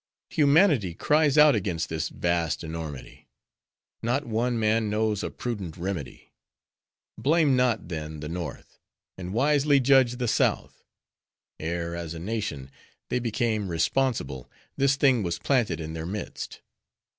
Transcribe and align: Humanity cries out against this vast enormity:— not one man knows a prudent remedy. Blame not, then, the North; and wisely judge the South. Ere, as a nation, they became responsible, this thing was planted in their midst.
Humanity 0.31 0.95
cries 0.95 1.37
out 1.37 1.53
against 1.53 1.87
this 1.87 2.09
vast 2.09 2.63
enormity:— 2.63 3.27
not 4.01 4.25
one 4.25 4.57
man 4.59 4.89
knows 4.89 5.21
a 5.21 5.29
prudent 5.29 5.77
remedy. 5.77 6.33
Blame 7.19 7.55
not, 7.55 7.87
then, 7.87 8.19
the 8.19 8.27
North; 8.27 8.79
and 9.15 9.31
wisely 9.31 9.79
judge 9.79 10.13
the 10.15 10.27
South. 10.27 10.83
Ere, 11.59 11.93
as 11.95 12.15
a 12.15 12.19
nation, 12.19 12.71
they 13.09 13.19
became 13.19 13.69
responsible, 13.69 14.49
this 14.75 14.95
thing 14.95 15.21
was 15.21 15.37
planted 15.37 15.79
in 15.79 15.93
their 15.93 16.07
midst. 16.07 16.61